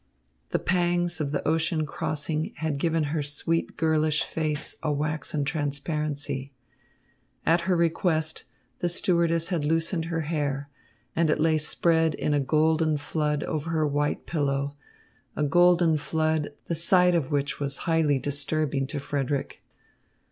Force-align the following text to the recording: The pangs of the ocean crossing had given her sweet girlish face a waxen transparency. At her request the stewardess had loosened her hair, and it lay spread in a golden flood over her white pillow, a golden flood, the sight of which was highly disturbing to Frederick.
The 0.49 0.57
pangs 0.57 1.21
of 1.21 1.31
the 1.31 1.47
ocean 1.47 1.85
crossing 1.85 2.53
had 2.55 2.79
given 2.79 3.03
her 3.13 3.21
sweet 3.21 3.77
girlish 3.77 4.23
face 4.23 4.75
a 4.81 4.91
waxen 4.91 5.45
transparency. 5.45 6.53
At 7.45 7.69
her 7.69 7.75
request 7.75 8.43
the 8.79 8.89
stewardess 8.89 9.49
had 9.49 9.63
loosened 9.63 10.05
her 10.05 10.21
hair, 10.21 10.71
and 11.15 11.29
it 11.29 11.39
lay 11.39 11.59
spread 11.59 12.15
in 12.15 12.33
a 12.33 12.39
golden 12.39 12.97
flood 12.97 13.43
over 13.43 13.69
her 13.69 13.85
white 13.85 14.25
pillow, 14.25 14.75
a 15.35 15.43
golden 15.43 15.97
flood, 15.99 16.49
the 16.65 16.73
sight 16.73 17.13
of 17.13 17.29
which 17.29 17.59
was 17.59 17.77
highly 17.85 18.17
disturbing 18.17 18.87
to 18.87 18.99
Frederick. 18.99 19.61